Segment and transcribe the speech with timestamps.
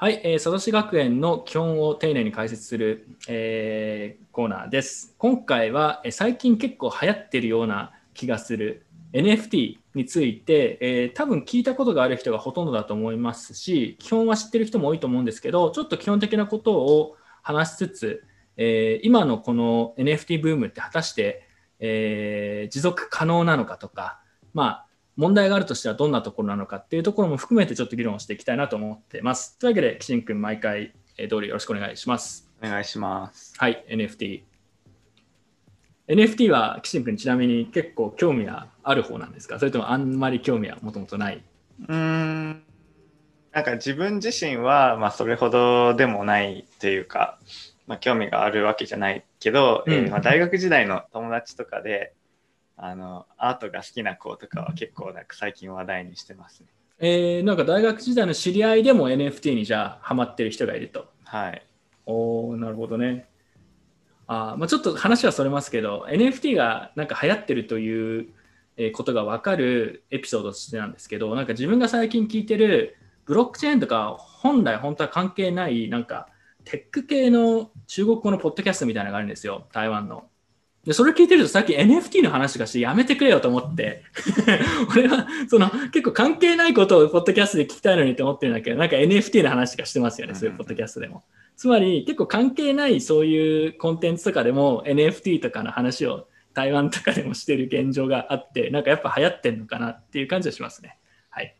[0.00, 5.16] はい、えー、佐渡市学園の基本を丁寧に解説する、えーコーナーです。
[5.18, 18.24] 今回は、えー最近結構流行ってるような気がする NFT について、えー多分聞いたことがある人がほとんどだと思いますし、基本は知ってる人も多いと思うんですけど、ちょっと基本的なことを話しつつ、
[18.56, 21.42] えー今のこの NFT ブームって果たして、
[21.80, 24.20] えー持続可能なのかとか、
[24.54, 24.86] まあ、
[25.18, 29.58] 問題があるとしてはどんなところなのかっていうところも含めてちょっと議論をしていきたいなと思ってます。
[29.58, 32.48] というわけで、岸君、毎回、えー、通りよろしくお願いします。
[32.62, 33.52] お願いします。
[33.58, 34.42] はい、NFT。
[36.06, 39.58] NFT は岸君ちなみに結構興味がある方なんですか？
[39.58, 41.42] それともあんまり興味はもともとない？
[41.88, 42.62] うーん。
[43.50, 47.40] なんか自分自身は、まあ、それほどでもないというか、
[47.88, 52.12] まあ、興味があるわけじゃないけど、えーうんまあ、大学時代の友達とかで
[52.80, 56.68] あのアートが好きな子とかは結構なんか最近話題にしてますね。
[57.00, 61.08] えーなんか大学時代の知り合いでも NFT にじゃあハマってる人がいると。
[61.24, 61.66] はい。
[62.06, 63.28] おーなるほどね。
[64.26, 68.28] あーまあ、ちょっと話はそれますけど NFT がなんか流行ってるという
[68.76, 76.28] えーことが分かるエピソードとしてなんですけどなんか自分が最近聞いてるブロックチェーンとか本来本当は関係ないなんか
[76.64, 80.27] テック系の中国語のポッドキャストみたいなのがあるんですよ台湾の。
[80.88, 84.04] でそれ聞いてるとさっき NFT の話がしてやめてくれよと思って。
[84.90, 91.24] 俺はその結構関係ないことをポッドキャストで聞きたいのにと思ってるんだけどなんか NFT の話がしてますよねそういうポッドキャストでも。
[91.56, 100.96] つまり結構関係ないそういうコンテンツとかでも NFT とかの話を台湾とかでもしてる現状があってなんかやっぱ流行ってんのかなっていう感じはしますね。
[101.28, 101.54] はい、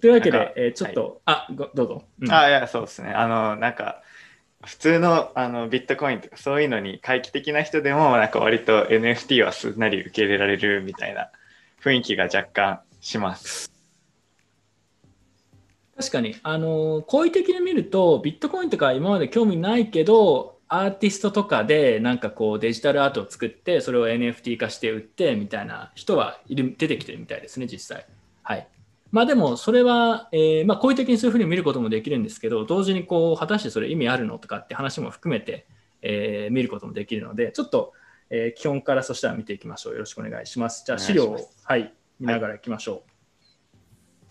[0.00, 2.04] というわけでえーちょっと、あごどうぞ。
[2.22, 2.32] うん。
[2.32, 3.10] あいやそうですね。
[3.10, 4.00] あのなんか
[4.64, 11.30] 普通のあのビットコインとかそういうのに回帰的な人でもなんか割と NFT はすんなり受け入れられるみたいな
[11.82, 13.70] 雰囲気が若干します。
[15.96, 28.06] 確かに、あの好意的に見るとビットコインとか今まで興味ないけどアーティストとかでなんかこうデジタルアートを作ってそれを NFT 化して売ってみたいな人はいる出てきてるみたいですね実際。
[29.16, 35.66] はいまあでもそれは、えーまあ、好意的にそういうふうに見ることもできるんですけど同時にこう果たしてそれ意味あるのとかって話も含めて、
[36.02, 37.94] えー見ることもできるのでちょっと、
[38.28, 40.84] えー基本からそしたら見ていきましょうよろしくお願いします。
[40.84, 43.04] じゃあ資料をはい、見ながらいきましょ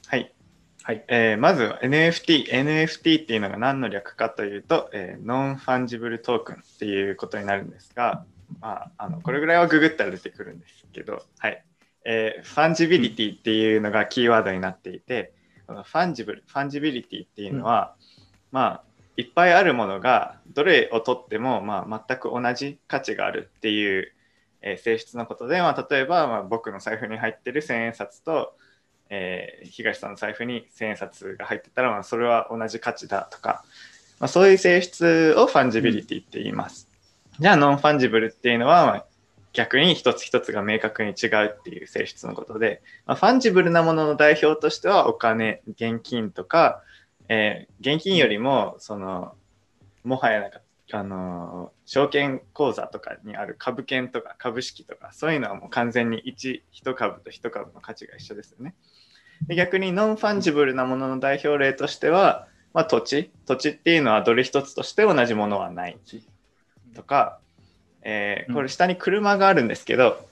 [0.05, 0.83] はい、う。
[0.83, 2.51] はい、えーまずは NFT。
[2.51, 8.23] NFT っていうのが何の略かというと、えー non-fungible token っていうことになるんですが、
[8.61, 11.63] まあ、あのこれぐらいはググったら出てくるんですけど、はい
[12.05, 15.33] えー fungibility っていうのがキーワードになっていて、
[15.67, 17.95] この fungible、fungibility っていうのは、
[18.51, 18.83] まあ、
[19.17, 24.11] いっぱいあるものがどれをとっても、まあ、全く同じ価値があるっていう、
[24.61, 28.55] えー性質のことで、まあ、例えば、まあ、僕の財布に入ってる千円札と、
[29.09, 33.63] えー東さんの財布に千円札が入ってたら、まあ、それは同じ価値だとか、
[34.19, 36.87] まあ、そういう性質を fungibility って言います。
[37.39, 39.05] じゃあ non-fungible っていうのは、まあ
[39.55, 46.83] 逆に一つ一つが明確に違うっていう性質のことで、まあ、 fungible なものの代表としてはお金現金とか、
[47.29, 49.33] えー現金よりもその
[50.03, 50.59] もはやなんか
[50.91, 58.75] あの証券口座とかにある株券とか株式とかそういうのはもう完全に 1, 1株と1株の価値が一緒ですよね。
[59.47, 65.97] で逆に non-fungible なものの代表例としては、まあ、土地土地っていうのはどれ一つとして同じものはない
[66.95, 67.39] とか、
[68.05, 70.25] えーこれ下に車があるんですけど、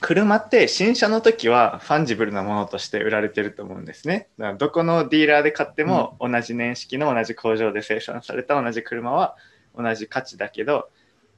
[0.00, 4.28] 車って新車の時は fungible なものとして売られてると思うんですね。
[4.38, 9.36] だからどこのディーラーで買っても同じ年式の同じ工場で生産された同じ車は
[9.76, 10.88] 同じ価値だけど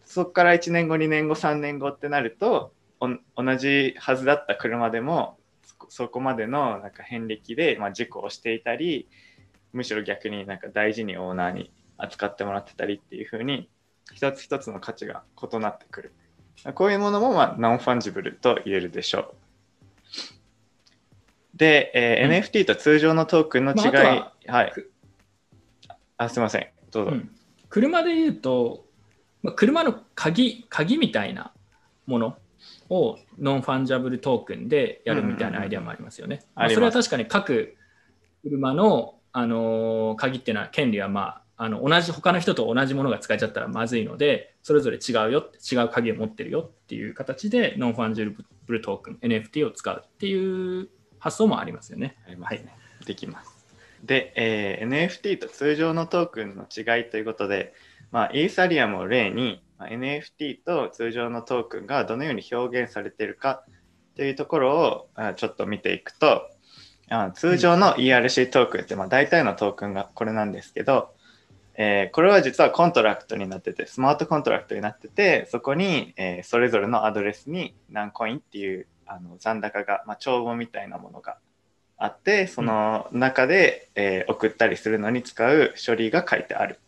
[0.05, 3.09] そこから1年後2年後3年後ってなるとお
[3.43, 9.09] 同じはずだった車でもそそこまでのなんか遍歴で、まあ、事故をしていたり
[9.73, 13.69] むしろ逆になんか大事にオーナーに扱ってもらってたりっていう風に
[14.13, 16.13] 一つ一つの価値が異なってくる。
[16.75, 19.35] こういうものも、まあ、 non-fungible と言えるでしょう。
[21.55, 24.91] で、えーうん NFT と通常のトークンの違い、まあははいく。
[26.17, 26.69] あ、すみません。
[26.91, 27.11] どうぞ。
[27.13, 27.31] うん
[27.71, 28.87] 車で言うと、
[29.43, 31.53] まあ、車の鍵鍵みたいな
[32.07, 32.39] もの
[32.89, 36.45] をノンファンジブルトークンでやるみたいなアイデアもありますよね。
[36.71, 37.77] それは確かに各
[38.43, 50.89] 車の、あのー鍵っていうのは権利は、まあ、あの同じ他の人と同じものが使えちゃったらまずいのでそれぞれ違うよ違う鍵を持ってるよっていう形でノンファンジャブルトークン NFT を使うっていう
[51.19, 52.17] 発想もありますよね。
[52.27, 52.77] ありますね。
[53.05, 53.67] できます。
[54.05, 57.75] で、えー NFT と通常のトークンの違いということで、
[58.13, 63.65] まあ、イーサリアムを例に、まあ NFT と通常のトークンがどのように表現されているか
[64.15, 66.49] というところをあちょっと見ていくと、
[67.11, 71.15] あ通常の ERC トークンって、まあ、大体のトークンがこれなんですけど、
[71.81, 81.39] えー、これは実はコントラクトになってて、スマートコントラクトになってて、そこに、えー、それぞれのアドレスに何コインっていうあの残高が、まあ、帳簿みたいなものが
[81.97, 86.81] あって、その中で、えー、送ったりするのに使う処理が書いてある。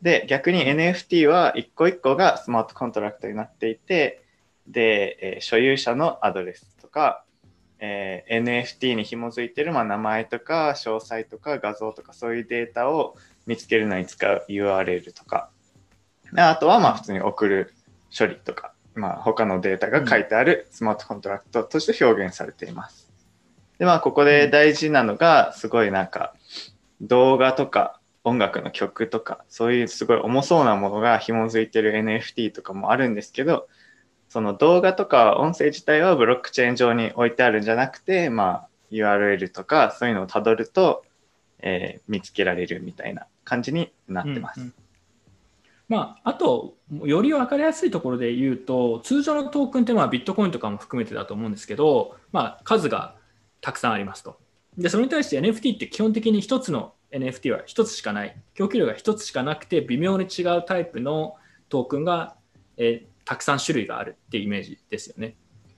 [0.00, 4.22] で、逆に NFT は一個一個がスマートコントラクトになっていて、
[4.66, 7.24] で、え所有者のアドレスとか、
[7.78, 15.50] え、NFT に紐づいてる、まあ、名前とか詳細とか画像とかそういうデータを見つけるのに使う URL とか、
[16.36, 17.74] あとはまあ普通に送る
[18.16, 23.10] 処理とか、まあ、他のデータが書いてあるスマートコントラクトとして表現されています。
[23.78, 26.34] で、まあ、ここで大事なのが、すごいなんか、
[27.00, 33.68] 動画とか音楽の曲とか、そういうすごい重そうなものが紐づいてる NFT とかもあるんですけど、
[34.28, 41.04] その動画とか音声自体はブロックチェーン上に置いてあるんじゃなくて、まあ、URL とかそういうのをたどると、
[41.66, 44.60] えー、見つけられるみたいな感じになってます。
[44.60, 44.74] うんうん、
[45.88, 53.16] まあ、あと、より分かりやすいところで言うと、通常のトークンってまあビットコインとかも含めてだと思うんですけど、まあ、数が
[53.62, 54.38] たくさんありますと。
[54.76, 58.36] で、それに対して NFT って基本的に1つの NFT は1つしかない。
[58.52, 61.36] 供給量が1つしかなくて、微妙に違うタイプの
[61.70, 62.36] トークンが、
[62.76, 65.36] えー、たくさん種類があるっていうイメージですよね。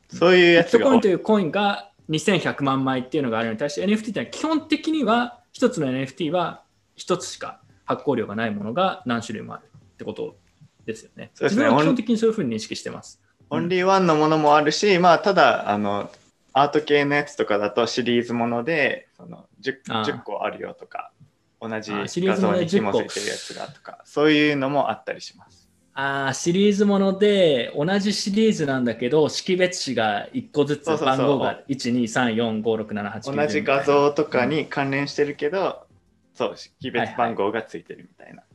[0.09, 0.79] そういうやつが。
[0.79, 6.62] ビットコインというコインが2100万枚っていうのがあるのに対して NFT ってのは基本的には1つの NFT は
[6.97, 10.37] 1つしか発行量がないものが何種類もあるってこと
[10.85, 11.31] ですよね。
[11.35, 11.64] そうですね。
[11.64, 13.20] 自分は基本的にそういうふうに認識してます。
[13.49, 16.11] オンリーワンのものもあるし、まあ、ただ、あの、
[16.53, 21.12] アート系のやつとかだとシリーズものでその 10, 10個あるよとか、
[21.61, 25.56] 同じ画像に紐づいてるやつがとか、そういうのもあったりします。
[25.98, 35.87] あシリーズもので同じシリーズなんだけど識別紙が1個ずつ番号が123456789同じ画像とかに関連してるけど、
[36.34, 38.46] そう識別番号がついてるみたいな、はいはい、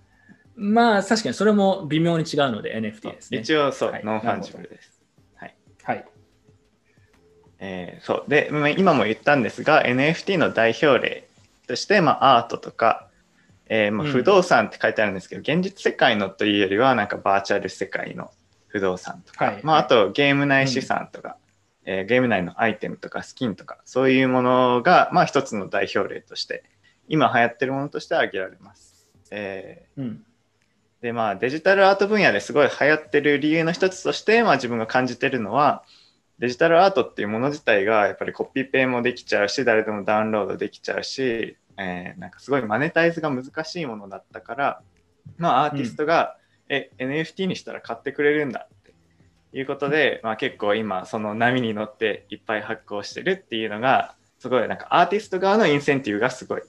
[0.55, 3.39] まあ確かにそれも微妙に違うので NFT ですね。
[3.39, 5.01] 一応そう、はい、ノンファンジブルです。
[5.33, 6.05] はい、はい。
[7.57, 8.29] えー、そう。
[8.29, 11.27] で今も言ったんですが NFT の代表例
[11.65, 13.07] として、まあ、アートとか
[13.73, 18.29] えーまあ、不動産って書いてあるんですけど、うん、現実世界のというよりはなんかバーチャル世界の
[18.67, 21.37] 不動産とか、はい、まあ、あとゲーム内資産とか、
[21.85, 26.65] うん、えー、ゲーム内のアイテムとかスキンとかそういうものが、まあ、一つの代表例として
[27.07, 29.07] 今流行ってるものとして挙げられます。
[29.31, 30.25] えー、うん、
[31.01, 35.83] でまあデジタルアート分野ですごい流行ってる理由の一つとして、まあ、自分が感じてるのは
[36.39, 44.81] デジタルアートっていうもの自体がやっぱりコピペもできちゃうし誰でもダウンロードできちゃうしえー、なんかすごいマネタイズが難しいものだったから、
[45.37, 46.35] まあ、アーティストが、
[46.69, 48.93] うん、え NFT にしたら買ってくれるんだって
[49.57, 56.63] いうことで、まあ、結構今その波に乗っていっぱい発行してるっていうのがすごいなんかアーティスト側のインセンティブがすごいっ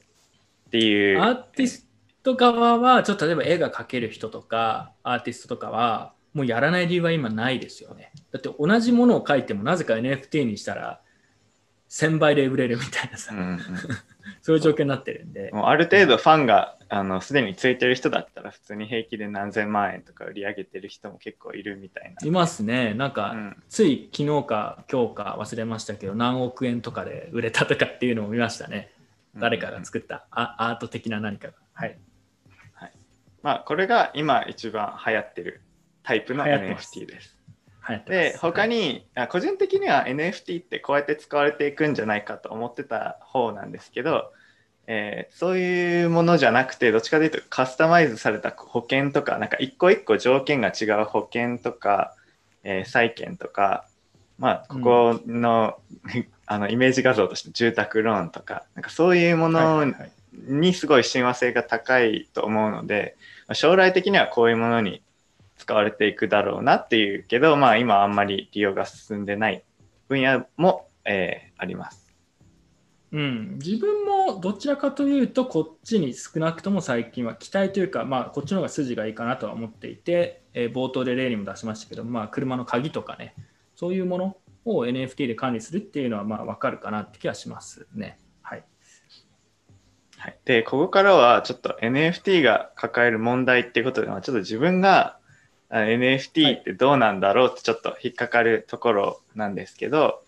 [0.71, 1.21] ていう。
[1.21, 1.87] アーティス
[2.23, 8.13] ト側はちょっと例えば絵が描ける人とかアーティストとかはもうやらない理由は今ないですよね。
[8.31, 11.02] だって同じものを描いてもなぜか NFT にしたら
[11.93, 13.61] 1000倍で売れるみたいなさ、うんうん、
[14.41, 15.51] そういう状況になってるんで。
[15.53, 22.27] もうある程度ファンがあのすでについてる人だったら普通に平気で何千万円とか売り上げてる人も結構いるみたいな。
[22.27, 22.95] いますね。
[22.95, 28.91] なんか、うん、つい昨日か今日か忘れましたけど何億円とかで売れたとかっていうのも見ましたね。
[29.37, 31.55] 誰かが作った、アアート的な何かが。
[31.75, 31.99] はい。
[32.73, 32.93] はい、
[33.43, 35.61] まあこれが今一番流行ってる
[36.03, 37.32] タイプの NFT です。
[38.07, 44.33] で他に、はい、個人的には NFT ってこうやって使われていくんじゃないかと思ってた方なんですけど、
[44.87, 52.15] えー、そういうものじゃなくてどっちかというとカスタマイズされた保険とかなんか一個一個条件が違う保険とか、
[52.63, 53.87] えー、債券とか
[54.39, 55.79] まあここの
[56.15, 59.87] うん、 あのイメージ画像として住宅ローンとかなんかそういうもの
[60.33, 63.17] にすごい親和性が高いと思うので
[63.53, 65.03] 将来的にはこういうものに
[65.63, 69.63] 使われていくだろうなっていうけど、まあ、今あんまり利用が進んでない
[70.09, 72.13] 分野も、えー、あります。
[73.13, 83.35] うん、自分もどちらかというとこっちに少なくとも最近は期待というか、まあ、こっちの方が筋がいいかなとは思っていて、えー、冒頭で例にも出しましたけど、まあ、車の鍵とかね
[83.77, 88.19] そういうものを NFT で管理するっていうのはまあ分かるかなって気がしますね。
[88.41, 88.65] はい、
[90.17, 95.19] はい、でここからはちょっと NFT が抱える問題っていうことでちょっと自分が
[95.81, 100.23] NFT ってどうなんだろうってちょっと引っかかるところなんですけど、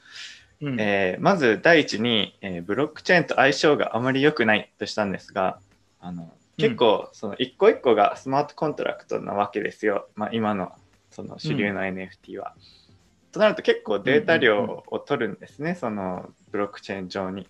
[0.60, 5.58] うん、えー、まず第一に、えー、ブロックチェーンと相性があまり良くないとしたんですが
[6.00, 10.72] あの結構その一個一個がスマートコントラクトなわけですよ、まあ、今の
[11.10, 12.54] その主流の NFT は。
[12.56, 17.48] うん、となると結構データ量を取るんですね、そのブロックチェーン上に。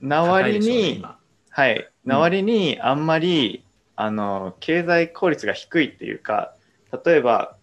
[0.00, 1.18] な割高いでしょうねに、今。
[1.50, 3.62] はい、な割にあんまり、
[3.94, 6.54] あの経済効率が低いっていうか
[7.04, 7.56] 例えば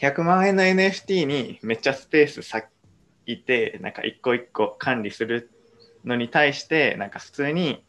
[0.00, 2.66] 100万円の NFT にめっちゃスペース割
[3.26, 5.50] いてなんか一個一個管理する
[6.04, 7.84] のに対してなんか普通に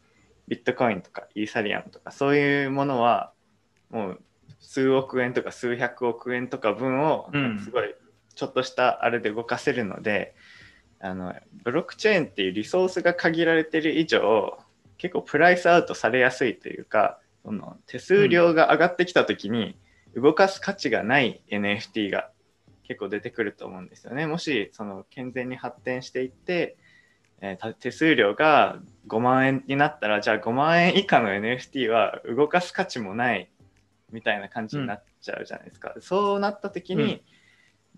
[0.48, 3.32] ビットコインとかイーサリアムとかそういうものは
[3.90, 4.20] もう
[4.60, 7.30] 数億円とか数百億円とか分を
[7.62, 7.94] すごい
[8.34, 10.34] ちょっとしたあれで動かせるので、
[11.00, 14.58] あのブロックチェーンっていうリソースが限られてる以上
[14.96, 19.76] 結構プライスアウトされやすいというかその手数料が上がってきた時に
[20.20, 22.30] 動かす価値がない NFT が
[22.84, 24.26] 結構出てくると思うんですよね。
[24.26, 26.76] もしその健全に発展していって、
[27.40, 33.50] えーた手数料が5万円になったらじゃあ5万円以下の NFT は動かす価値もない
[34.10, 35.94] みたいな感じになっちゃうじゃないですか。
[36.00, 37.22] そうなった時うんに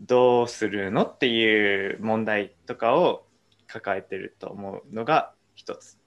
[0.00, 3.26] どうするのっていう問題とかを
[3.66, 5.98] 抱えてると思うのが一つ。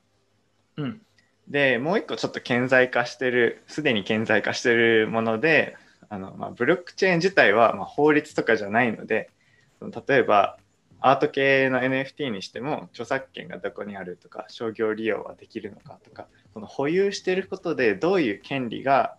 [0.78, 1.02] うん。
[1.48, 5.76] でもう一個ちょっと顕在化してるすでに顕在化してるもので
[6.14, 9.32] あの、まあ、ブロックチェーン自体は、まあ、法律とかじゃないので
[9.80, 10.58] その例えば
[11.02, 19.16] アート系の NFT にしても著作権がどこにあるとか商業利用はできるのかとかその保有してることでどういう権利が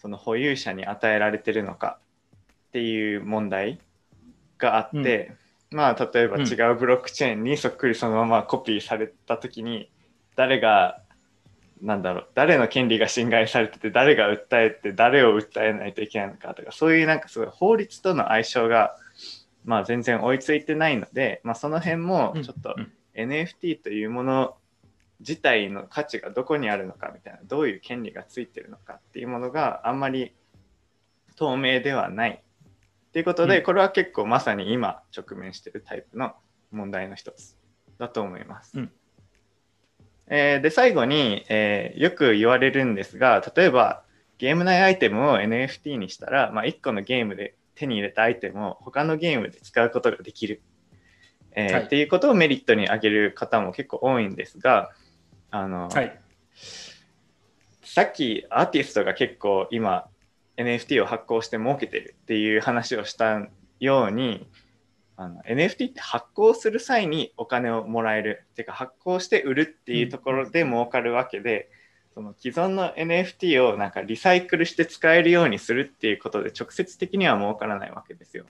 [0.00, 1.98] その保有者に与えられてるのか
[2.68, 3.80] っていう問題
[4.56, 5.34] があって、
[5.70, 6.46] まあ例えばうん。
[6.46, 9.90] 違うブロックチェーンにそっくりそのままコピーされた時に
[10.36, 11.02] 誰が
[11.80, 18.96] なんだろう誰の権利が侵害されてて誰が訴えて誰を訴えないといけないのかとかそういうなんかすごい法律との相性が
[19.64, 22.92] まあ全然追いついてないので、まあ、その辺もちょっとうん。
[23.12, 24.56] NFT というもの
[25.18, 30.32] 自体の価値がどこにあるのかみたいなどういう権利がついてるのかっていうものがあんまり
[31.36, 33.64] 透明ではないっていうことで、うん。
[33.64, 36.34] これは結構まさに今直面しているタイプの
[36.70, 37.56] 問題の一つ
[37.98, 38.78] だと思います。
[38.78, 38.92] うん
[40.30, 44.02] えーで最後に、えーよく言われるんですが例えば
[44.38, 50.62] ゲーム内アイテムを NFT にしたら、まあ、1個のゲームで手に入れたアイテムを他のゲームで使うことができる、
[51.52, 54.90] えーはいっていうことをメリットに挙げる方も結構多いんですが
[55.50, 56.18] あの、はい。
[57.82, 60.06] さっきアーティストが結構今
[60.56, 63.48] NFT を発行して儲けてるっていう話をした
[63.80, 64.46] ように
[65.20, 71.68] あの NFT って発行する際にお金をもらえるっていうか発行して売るっていうところで儲かるわけで、
[72.14, 78.46] その既存の NFT をなんかリサイクルして使えるようにするっていうことで直接的には儲からないわけですよ。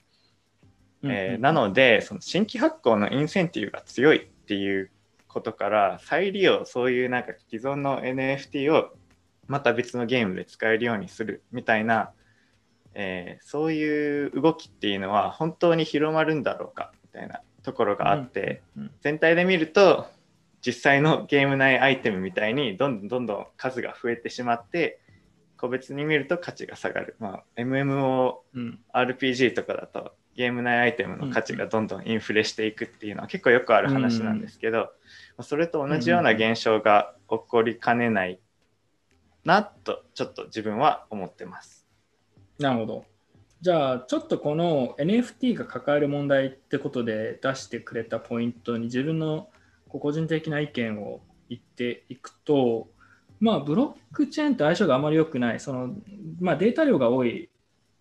[1.02, 4.92] えーなのでその新規発行のインセンティブが強いっていう
[5.26, 8.94] ことから再利用そういうなんか既存の NFT を
[9.48, 12.12] また別のゲームで使えるようにするみたいな、
[12.94, 18.82] えーそういう動きっていうのは本当に広まるんだろうかみたいなところがあって、うん。
[18.84, 18.90] うん。
[19.00, 20.06] 全体で見ると
[20.64, 25.00] 実際のゲーム内アイテムみたいにどんどんどんどん数が増えてしまって
[25.56, 28.80] 個別に見ると価値が下がる、まあ、MMO うん。
[28.92, 34.86] RPG とかだとゲーム内アイテムの価値がどんどんインフレしていくっていうのは結構よくある話なんですけど、ま
[35.38, 38.40] あそれと同じような現象が起こりかねない
[39.44, 41.79] なとちょっと自分は思ってます。
[42.60, 43.04] なるほど。
[43.62, 49.48] じゃあ、ちょっとこの NFT が抱える問題ってことで出してくれたポイントに自分の
[49.88, 52.88] 個人的な意見を言っていくと、
[53.40, 55.94] まあ、ブロックチェーンと相性があまり良くない、その
[56.38, 57.48] まあ、データ量が多い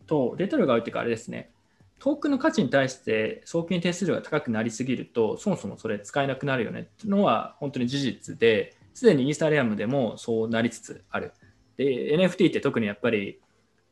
[0.07, 1.51] と、データ量が多いっていうか、あれですね、
[1.99, 11.31] トークンの価値に対して送金手数料が高くなりすぎると、そもそもそれ使えなくなるよねっていうのは本当に事実で、すでにイーサリアムでもそうなりつつある。
[11.77, 13.39] で、NFT って特にやっぱり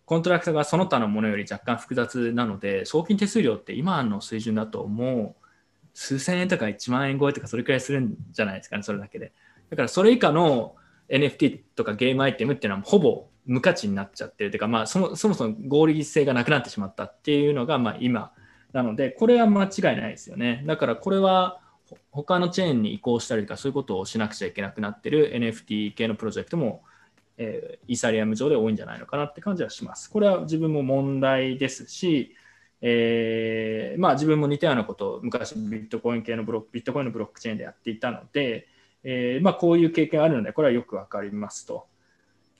[0.07, 5.45] コントラクトがその他のものより若干複雑なので、送金手数料って今の水準だともう
[5.93, 9.33] 数千円とか1万円超えとかそれくらいするんじゃないですかね、それだけで。
[9.69, 10.77] だからそれ以下の
[11.09, 18.31] NFT とかゲームアイテムっていうのはほぼ無価値になっちゃってるというか、まあ、そもそもそも合理性がなくなってしまったっていうのがまあ今
[18.71, 20.63] なので、これは間違いないですよね。
[20.65, 21.59] だからこれは
[22.11, 26.83] 他のチェーンに移行したりとかそういうことをしなくちゃいけなくなってる NFT 系のプロジェクトも
[27.37, 30.09] えーイーサリアム上で多いんじゃないのかなって感じはします。
[30.09, 32.35] これは自分も問題ですし、
[32.81, 38.67] えーまあ、自分も似たようなことを昔ビットコイン系のブロック、ビットコインのブロックチェーンでやっていたので、
[39.03, 41.87] えーまあ、こういう経験あるので、これはよくわかりますと。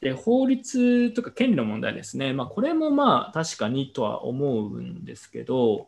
[0.01, 2.34] で、法律とか権利の問題ですね。
[2.34, 5.88] まあ、これもまあ確かにとは思うんですけど、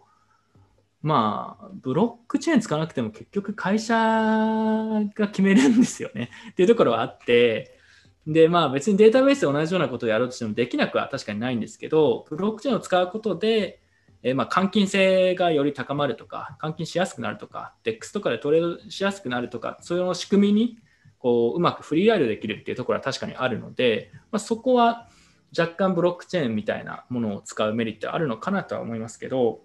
[1.01, 6.29] まあ、ブロックチェーン使わなくても結局会社が決めるんですよね。
[6.51, 7.78] っていうところはあって、
[8.31, 13.81] で、まあ別にデータベースで同じようなことをやろうとしてもできなくは確かにないんですけど、ブロックチェーンを使うことで、
[14.21, 20.77] えーまあ換金性がより高まるとか、換金しやすくなるとか、DEX とかでトレードしやすくなるとか、そういう仕組みに
[21.19, 25.09] こううまくフリーライドできるっていうところは確かにあるので、まあ、そこは
[25.57, 29.59] 若干ブロックチェーンみたいなものを使うメリットあるのかなとは思いますけど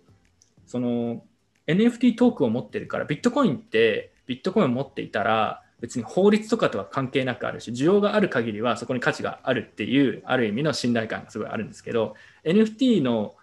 [0.66, 1.22] その
[1.66, 13.34] NFT トークを持ってるからビットコインってビットコインを持っていたら別に法律とかとは関係なくあるし需要がある限りはそこに価値があるっていうある意味の信頼感がすごいあるんですけど NFT の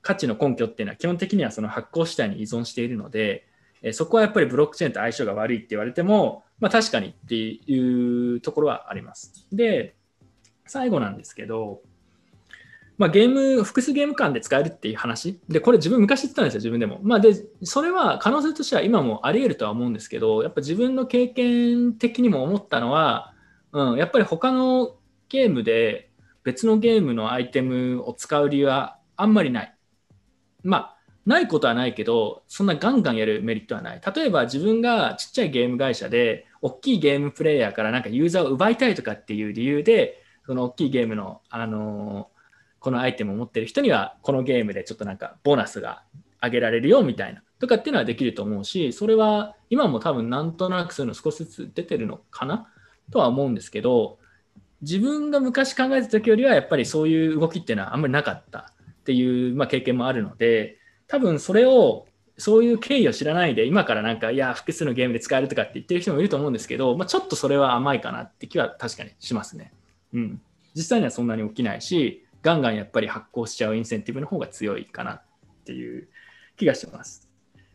[0.00, 3.44] 価値の根拠っていうのは基本的にはその発行主体に依存しているので
[3.92, 9.46] そこはやっぱりブロックチェーンと相性が悪いって言われても、まあ、確かにっていうところはあります。
[9.52, 9.94] で
[10.64, 11.82] 最後なんですけど
[13.00, 15.40] まあ、ゲーム、複数ゲーム間で使えるっていう話。
[15.48, 17.00] で、これ自分昔言ってたんですよ、自分でも。
[17.02, 23.32] まあ、で、それは可能性としては今もあり得るとは思うんですけど、やっぱ自分の経験的にも思ったのは、
[23.72, 24.96] うん、やっぱり他の
[25.30, 26.10] ゲームで
[26.44, 29.74] 別のゲームのアイテムを使う理由はあんまりない。
[30.62, 34.02] まあ、ないことはないけど、そんなガンガンやるメリットはない。
[34.14, 42.39] 例えば自分がちっちゃいゲーム会社で、大きいゲームプレイヤーからなんかユーザーを奪いたいとかっていう理由で、その大きいゲームの、あのー
[42.80, 46.02] このアイテムを持ってる人にはこのゲームでちょっとなんかボーナスが
[46.42, 52.68] 上げられるよみたいなとかっていうのはできると思うしそれは今も多分なんとなくそういうの少しずつ出てるのかな
[53.12, 54.18] とは思うんですけど
[54.80, 62.06] 自分が昔考えた時よりはやっぱりそういう動きっていうのはあんまりなかったっていう、まあ、経験もあるので多分それを
[62.38, 69.72] そういう経緯を知らないで今からなんかいや複数のゲームで使えるとかって言ってる人もいると思うんですけど、まあ、ちょっとそれは甘いかなって気は確かにしますね。
[70.14, 70.40] うん、
[70.74, 75.22] 実際にはそんなに起きないしガンガンやっぱり発行しちゃうインセンティブの方が強いかなっ
[75.64, 76.08] ていう
[76.56, 77.28] 気がします。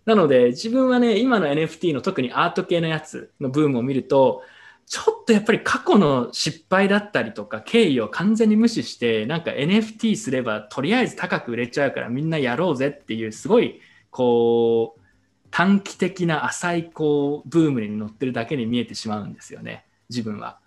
[0.06, 4.44] なので自分はね、今の NFT の特にアート系のやつのブームを見ると、
[4.86, 13.82] ちょっとやっぱり過去の失敗だったりとか経緯を完全に無視してなんか NFT すればとりあえず高く売れちゃうからみんなやろうぜっていうすごい
[14.12, 15.02] こう
[15.50, 19.86] 短期的な浅いこうブームに乗ってるだけに見えてしまうんですよね。
[20.10, 20.60] 自分は。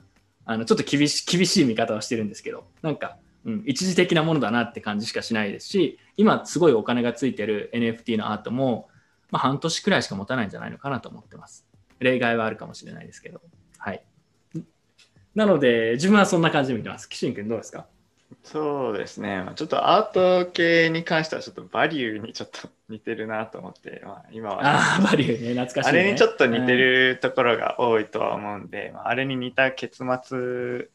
[0.45, 2.65] あのちょっと厳し厳しい見方をしてるんですけど。
[2.83, 8.89] なんかうん、一時的なものだなって感じしかしないですし今すごいお金がついてる NFT のアートも、
[9.31, 11.67] まあ、半年くらいしか持たないんじゃないのかなと思ってます。
[11.99, 13.41] 例外はあるかもしれないですけど。
[13.79, 14.05] はい。
[15.35, 17.09] なので自分はそんな感じで見てます。
[17.09, 17.87] 岸君どうですか？
[18.45, 30.89] そうですね、ちょっとアート系に関してはちょっとバリューにちょっと似てるなと思って、まあ、今は、あバリューね懐かしい、ね、あれにちょっと似てるところが多いとは思うんで、まあ、あれに似た結末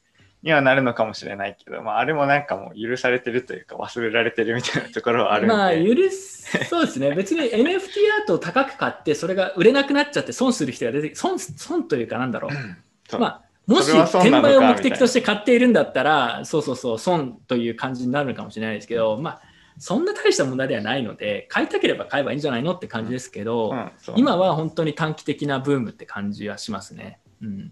[0.43, 5.53] にはなるのかもしれないけど、まあ、あれもなんかもう許されてるというか忘れられてるみたいなところはあるんで。
[5.53, 7.11] まあ、許す、そうですね。
[7.15, 13.17] 別に NFT アートを高く買って、それが売れなくなっちゃって損する人が出て、損、損というかなんだろう。
[13.17, 19.41] まあ、もし転売を目的として買っているんだったら、そうそうそう、損という感じになるのかもしれないですけど、まあ、
[19.77, 27.19] そんな大した問題ではないので、買いたければ買えばいいんじゃないのって感じですけど、うんうん、今は本当に短期的なブームって感じはしますね。
[27.41, 27.71] うん。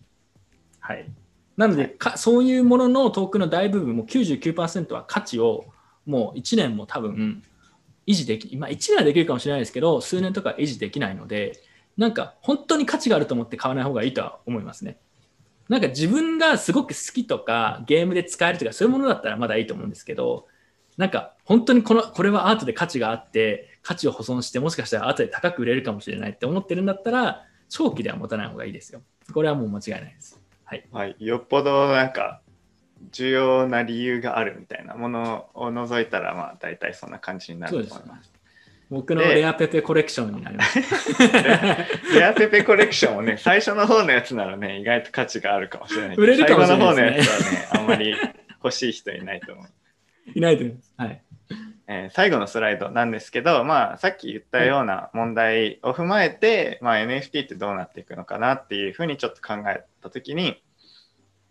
[0.79, 1.11] はい。
[1.57, 5.65] なのでか、そういうもののトークの大部分も99%は価値を
[6.05, 7.43] もう1年も多分
[8.07, 11.61] 維持でき、まあ、1年はできるかもしれないですけど、数年とか維持できないので、
[11.97, 14.97] なんか本当に価値があると思って買わない方がいいとは思いますね。
[15.69, 20.47] なんか自分がすごく好きとかゲームで使えるとかそういうものだったらまだいいと思うんですけど、
[20.97, 29.01] なんか本当にこのこれはアートで価値があって価値を保存してもしかしたら後で高く売れるかもしれないって思ってるんだったら長期では持たない方がいいですよ。
[29.33, 30.40] これはもう間違いないです。
[30.71, 32.39] はい、はい、よっぽどなんか
[33.11, 38.31] 重要な理由があるみたいなものを除いたらまあ大体そんな感じになると思います。
[38.89, 40.79] 僕のレアペペコレクションになります。
[42.13, 48.15] レアペペコレクションもね、最初の方のやつならね、意外と価値があるかもしれない売れるかもしれない、ね、最後の方のやつはね、あんまり
[48.63, 49.65] 欲しい人いないと思う。
[50.35, 50.93] いないと思います。
[50.97, 51.21] はい。
[51.93, 60.63] えー、最後のスライドなんですけど、まあ、さっき言ったような問題を踏まえて、まあ、NFT ってどうなっていくのかなっていうふうにちょっと考えたときに、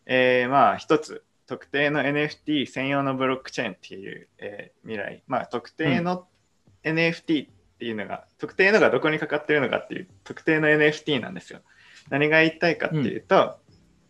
[0.07, 6.27] えー、まあ一つ特定の NFT 専用のブロックチェーンっていう、えー、未来、まあ、特定の
[6.85, 7.49] NFT っ
[7.79, 11.61] ていうのが、うん、特定のがどこにかかってるのかっていう特定の NFT なんですよ。
[12.09, 13.59] 何が言いたいかっていうと、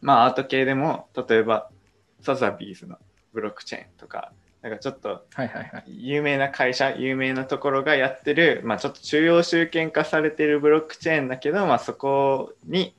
[0.00, 1.70] うん、まあアート系でも例えば
[2.20, 2.98] サザビーズの
[3.32, 4.32] ブロックチェーンとか
[4.62, 5.24] なんかちょっと
[5.86, 12.94] 有名な会社、有名なところがやってる、まあ、ちょっと中央集権化されてるブロックチェーンだけど、まあ、そこに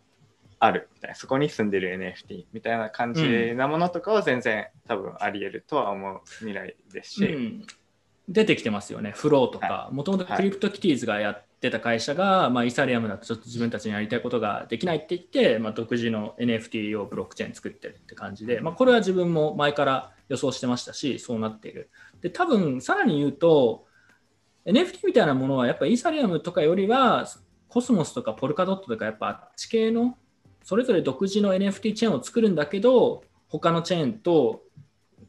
[0.59, 7.25] あるみたいな、そこに住んでる NFT みたいな感じなものとかは全然、多分あり得るとは思う未来ですし。
[7.25, 7.65] うん、
[8.27, 9.89] 出てきてますよね、 Flow とか。
[9.91, 21.89] もともと CryptoKitties がやってた会社が、はい、まあ、イーサリアムだとちょっと自分たちにやりたいことができないって言って、まあ、独自の NFT をブロックチェーン作ってるって感じで、まあ、これは自分も前から予想してましたし、そうなっている。
[22.21, 23.85] で、多分さらに言うと、
[24.65, 27.27] NFT みたいなものはやっぱイーサリアムとかよりは
[27.67, 30.17] コスモスとかポルカドットとかやっぱあっち系の
[30.63, 34.63] それぞれ独自の NFT チェーンを作るんだけど、他のチェーンと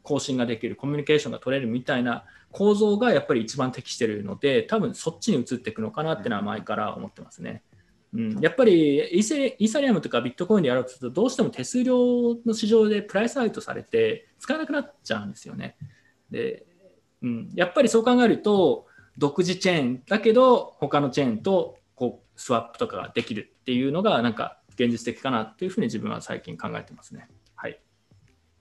[0.03, 7.63] 更新ができる、コミュニケーションが取れるみたいな構造がやっぱり一番適してるので、多分そっちに移っていくのかなっていうのは前から思ってますね。
[8.13, 15.75] うん、やっぱりイーセイーサリアムとかビットコインでやろうとすると、どうしても手数料の市場でプライスアウトされて使えなくなっちゃうんですよね。
[16.29, 16.65] で
[17.23, 18.85] うん、やっぱりそう考えると、
[19.17, 27.29] 独自チェーンだけど、他のチェーンとこうスワップとかができるっていうのが、なんか現実的かなっていうふうに自分は最近考えてますね。
[27.55, 27.79] はい。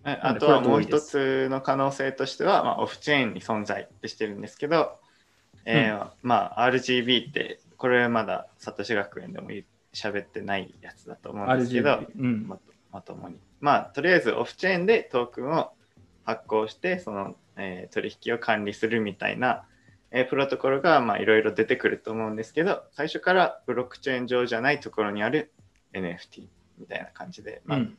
[0.04, 4.98] あとはもう一つの可能性としては、まあ、オフチェーンに存在ってしてるんですけど、
[5.64, 9.50] えー、うん、まあ、RGB ってこれまだサトシ学園でも
[9.92, 12.56] 喋ってないやつだと思うんですけど、うん、ま
[12.92, 13.34] まともに。
[13.58, 15.72] まあ、とりあえずオフチェーンでトークンを
[16.22, 19.64] 発行して、その、えー、取引を管理するみたいな、
[20.12, 25.50] えー、プロトコルがいろいろ出てくると思うんですけど、最初からブロックチェーン上じゃないところにある
[25.92, 26.46] NFT
[26.78, 27.98] みたいな感じで、まあ、うん、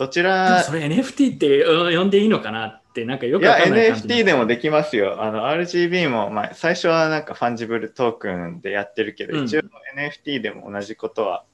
[0.00, 0.62] どちら？
[0.62, 5.22] それ NFT って呼んでいいのかなってなんかよくいや NFT でもできますよ。
[5.22, 9.60] あの RGB も、まあ、最初はなんかファンジブルトークンでやってるけど、うん、一応
[9.94, 11.44] NFT でも同じことは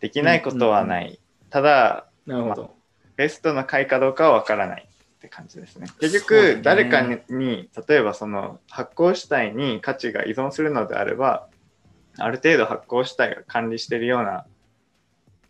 [0.00, 1.04] できないことはない。
[1.06, 2.70] うんうん、ただ、なるほど、まあ、
[3.16, 5.86] ベストの解かどうかはわからないって感じですね。
[5.98, 11.48] 結局、誰かに、ね、例えばその発行主体に価値が依存するのであれば、
[12.18, 14.44] ある程度発行主体が管理してるような、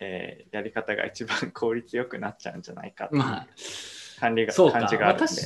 [0.01, 3.23] えー、やり方が一番効率よくなっちゃうんじゃないかっていう
[4.19, 5.27] 管理が、まあ、感じがあるんで。
[5.27, 5.37] 確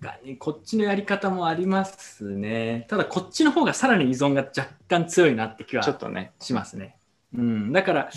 [0.00, 2.86] かにこっちのやり方もありますね。
[2.88, 6.96] ただこっちの方がさらに依存が若干強いなって気はちょっとねしますね。
[7.34, 8.10] うん、だから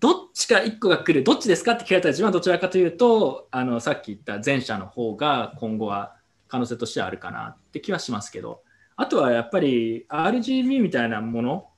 [0.00, 6.16] どっちか1個が来るどっちですかって聞かれたら自分はどちらかというとあのさっき言った前者の方が今後は
[6.48, 8.62] 可能性としてはあるかなって気はしますけど
[8.96, 11.69] あとはやっぱり RGB みたいなもの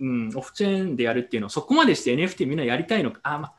[0.00, 3.52] うん、オフチェーンでやるっていうのをそこまでして NFT みんなやりたいのか、あ、ま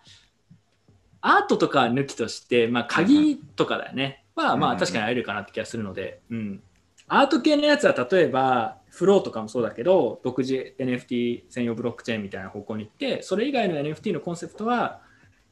[1.21, 4.23] あ、アートとか抜きとして、まあ、鍵とかだよね。
[4.35, 6.63] は、まあ、確かに会えるかなって気がするので、うん。
[7.07, 15.01] アート系のやつは例えば、フローとかもそうだけど、独自 NFT 専用ブロックチェーンみたいな方向に行って、それ以外の NFT のコンセプトは、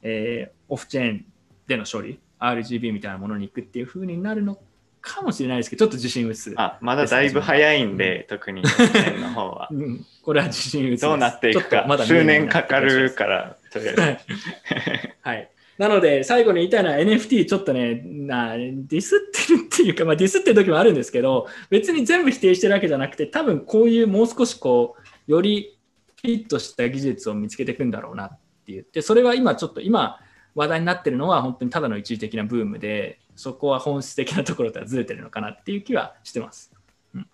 [0.02, 1.26] えー、オフチェーン
[1.68, 4.60] での処理、RGB みたいなものに行くっていう風になるの
[5.08, 10.06] かもしれないですけど、ちょっと自信薄、あ、まだだいぶ早いんで、うん、特にの方は、 うん。
[10.22, 14.02] これは自信薄どうなっていくか、まだ数年かかるから、とりあえず。
[15.22, 15.50] はい。
[15.78, 24.96] なので、最後に言いたいのは NFT ちょっとね、なディスってるっていうか、まあ、ディスってる時もあるんですけど、別に全部否定してるわけじゃなくて、多分こういうもう少しこ
[25.28, 25.78] う、より
[26.20, 28.30] フィットした技術を見つけていくんだろうなっ
[28.66, 30.20] て言って、それは今ちょっと今
[30.56, 36.74] 話題になってるのは本当にただの一時的なブームで、そこは本質的なところとはずれてるのかなっていう気はしてます。
[37.14, 37.28] うん、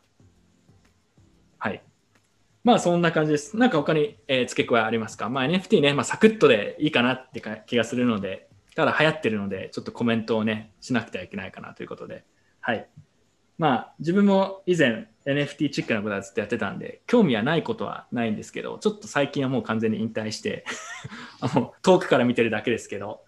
[1.58, 1.82] はい。
[2.64, 3.58] まあそんな感じです。
[3.58, 5.30] なんか他に、えー、付け加えありますか？
[5.30, 12.26] まあ NFT ね、まあ、サクッとでいいかなってか気がするので、ただ流行ってるので、ちょっとコメントをね、しなくてはいけないかなということで。
[12.60, 12.88] はい。
[13.58, 20.66] まあ自分も以前 NFT チックなことはずっとやってたんで、興味はないことはないんですけど、ちょっと最近はもう完全に引退して
[21.40, 23.23] あの遠くから見てるだけですけど、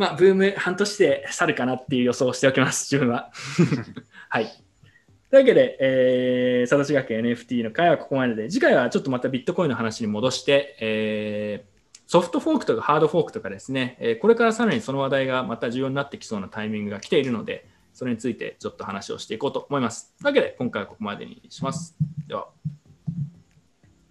[0.00, 3.30] まあ、ブーム半年で去るかなっていう予想をしておきます、自分は。
[4.30, 4.46] はい。
[4.46, 20.14] というわけで、えー、サトシ学園 NFT の会はここまでで、次回はちょっとまたビットコインの話に戻して、えー、ソフトフォークとかハードフォークとかですね、えー、これからさらにその話題がまた重要になってきそうなタイミングが来ているので、それについてちょっと話をしていこうと思います。
[20.16, 21.94] というわけで、今回はここまでにします。
[22.26, 22.48] では。